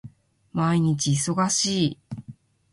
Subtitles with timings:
[0.51, 1.97] 毎日忙しい